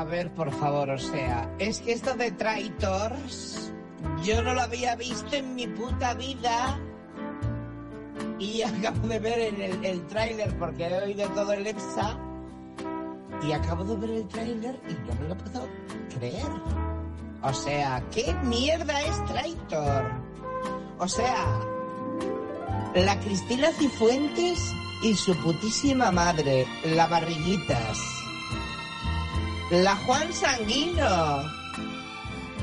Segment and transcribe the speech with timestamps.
[0.00, 3.70] A ver, por favor, o sea, es que esto de Traitors
[4.24, 6.80] yo no lo había visto en mi puta vida
[8.38, 12.18] y acabo de ver el, el, tráiler porque he oído todo el EPSA
[13.42, 15.68] y acabo de ver el tráiler y no me lo puedo
[16.16, 16.48] creer.
[17.42, 20.12] O sea, ¿qué mierda es Traitor?
[20.98, 21.44] O sea,
[22.94, 24.72] la Cristina Cifuentes
[25.02, 28.19] y su putísima madre, la Barriguitas.
[29.70, 31.42] La Juan Sanguino.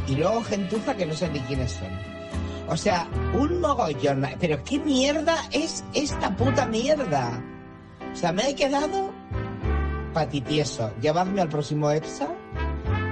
[0.08, 1.88] Y luego gentuza que no sé ni quiénes son.
[2.68, 4.28] O sea, un mogollón.
[4.40, 7.42] Pero ¿qué mierda es esta puta mierda?
[8.12, 9.14] O sea, me he quedado
[10.14, 10.92] patitieso.
[11.02, 12.28] Llevadme al próximo EPSA,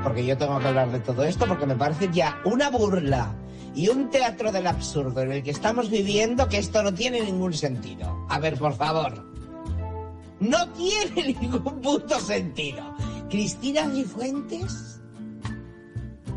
[0.03, 3.33] porque yo tengo que hablar de todo esto, porque me parece ya una burla
[3.73, 7.53] y un teatro del absurdo en el que estamos viviendo que esto no tiene ningún
[7.53, 8.25] sentido.
[8.27, 9.25] A ver, por favor.
[10.41, 12.83] No tiene ningún puto sentido.
[13.35, 15.01] Cristina Cifuentes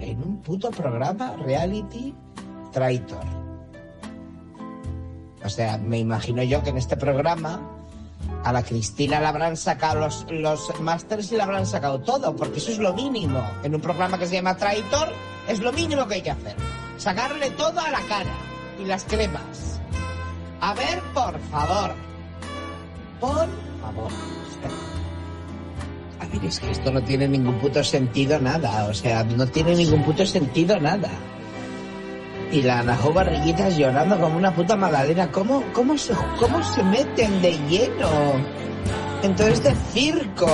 [0.01, 2.13] en un puto programa reality
[2.73, 3.25] traitor.
[5.45, 7.61] O sea, me imagino yo que en este programa
[8.43, 12.59] a la Cristina le habrán sacado los, los másters y le habrán sacado todo, porque
[12.59, 13.49] eso es lo mínimo.
[13.62, 15.12] En un programa que se llama Traitor
[15.47, 16.57] es lo mínimo que hay que hacer.
[16.97, 18.35] Sacarle todo a la cara
[18.77, 19.81] y las cremas.
[20.61, 21.93] A ver, por favor.
[23.21, 23.49] Por
[23.81, 24.11] favor.
[26.33, 28.87] A es que esto no tiene ningún puto sentido nada.
[28.87, 31.11] O sea, no tiene ningún puto sentido nada.
[32.53, 35.31] Y la Anajo Barriguitas llorando como una puta magdalena.
[35.31, 38.11] ¿Cómo, cómo, se, ¿Cómo se meten de lleno
[39.22, 40.49] en todo este circo?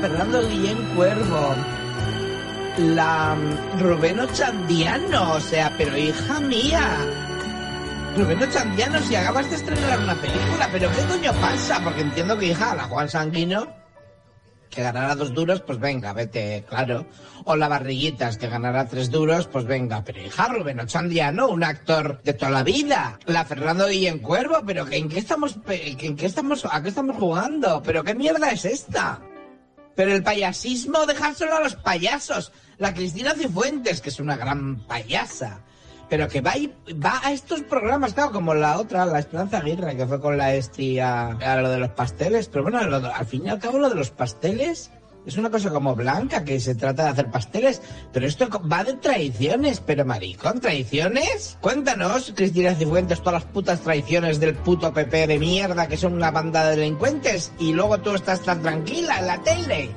[0.00, 1.81] Fernando Guillén Cuervo.
[2.78, 6.96] La mm, Rubén Ochandiano, o sea, pero hija mía.
[8.16, 11.80] Rubén Ochandiano, si acabas de estrenar una película, pero ¿qué coño pasa?
[11.84, 13.66] Porque entiendo que hija, la Juan Sanguino,
[14.70, 17.06] que ganará dos duros, pues venga, vete, claro.
[17.44, 20.02] O la Barriguitas, que ganará tres duros, pues venga.
[20.02, 23.18] Pero hija, Rubén Ochandiano, un actor de toda la vida.
[23.26, 27.82] La Fernando Guillén Cuervo, pero ¿en qué estamos, en qué estamos, a qué estamos jugando?
[27.84, 29.20] ¿Pero qué mierda es esta?
[29.94, 32.52] Pero el payasismo, dejárselo a los payasos.
[32.78, 35.60] La Cristina Cifuentes, que es una gran payasa.
[36.08, 39.96] Pero que va, y, va a estos programas, claro, como la otra, la Esperanza Aguirre,
[39.96, 42.48] que fue con la Esti a, lo de los pasteles.
[42.48, 44.90] Pero bueno, al fin y al cabo lo de los pasteles
[45.24, 47.80] es una cosa como blanca, que se trata de hacer pasteles.
[48.12, 51.58] Pero esto va de traiciones, pero maricón, ¿traiciones?
[51.60, 56.30] Cuéntanos, Cristina Cifuentes, todas las putas traiciones del puto PP de mierda, que son una
[56.30, 59.90] banda de delincuentes, y luego tú estás tan tranquila en la tele.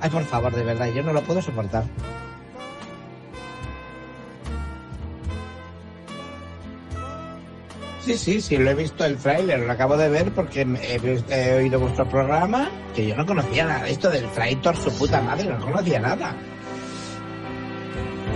[0.00, 1.84] Ay, por favor, de verdad, yo no lo puedo soportar.
[8.06, 11.80] Sí, sí, sí, lo he visto el tráiler, lo acabo de ver porque he, oído
[11.80, 15.98] vuestro programa, que yo no conocía nada esto del traitor, su puta madre, no conocía
[15.98, 16.36] nada.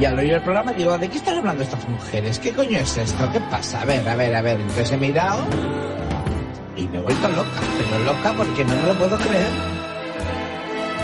[0.00, 2.40] Y al oír el programa digo, ¿de qué están hablando estas mujeres?
[2.40, 3.30] ¿Qué coño es esto?
[3.32, 3.82] ¿Qué pasa?
[3.82, 4.58] A ver, a ver, a ver.
[4.58, 5.44] Entonces he mirado
[6.76, 9.50] y me he vuelto loca, pero loca porque no me lo puedo creer.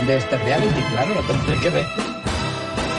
[0.07, 1.85] De este reality, claro, lo tendré que ver.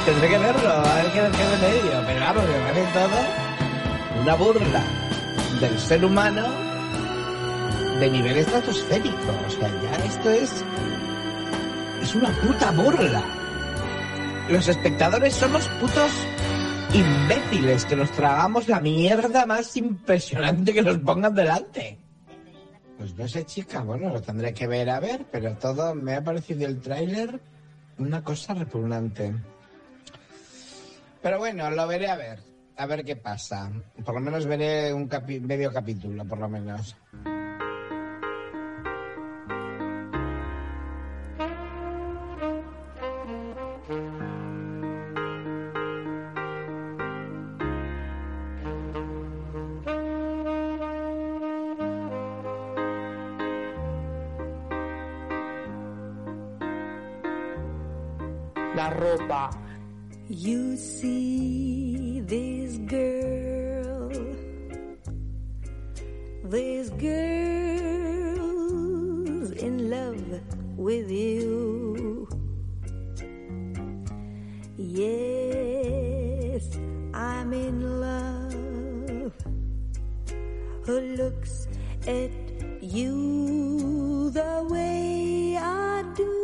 [0.06, 2.06] Tendré que verlo, a ver qué, qué me medio.
[2.06, 5.07] Pero vamos, me parece todo una burla
[5.60, 6.46] del ser humano
[7.98, 9.32] de nivel estratosférico.
[9.46, 10.64] O sea, ya esto es.
[12.02, 13.24] Es una puta burla.
[14.48, 16.12] Los espectadores somos putos
[16.94, 21.98] imbéciles que nos tragamos la mierda más impresionante que nos pongan delante.
[22.96, 26.24] Pues no sé, chica, bueno, lo tendré que ver a ver, pero todo me ha
[26.24, 27.40] parecido el tráiler
[27.98, 29.34] una cosa repugnante.
[31.22, 32.40] Pero bueno, lo veré a ver,
[32.78, 33.70] a ver qué pasa.
[34.04, 36.96] Por lo menos veré un capi medio capítulo, por lo menos.
[58.76, 59.67] La ropa
[60.30, 64.10] You see this girl,
[66.44, 68.42] this girl's
[69.52, 70.22] in love
[70.76, 72.28] with you.
[74.76, 76.76] Yes,
[77.14, 79.32] I'm in love.
[80.84, 81.68] Who looks
[82.06, 82.32] at
[82.82, 86.37] you the way I do.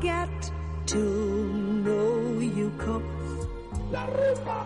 [0.00, 0.52] Get
[0.86, 0.98] to
[1.84, 3.02] know you 'cause.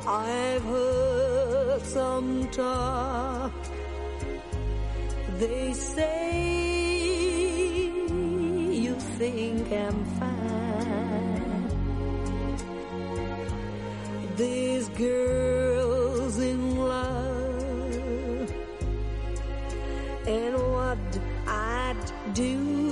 [0.06, 3.52] I've heard some talk.
[5.38, 6.32] They say
[8.84, 11.68] you think I'm fine.
[14.36, 18.52] These girl's in love.
[20.26, 20.98] And what
[21.46, 22.04] I'd
[22.34, 22.91] do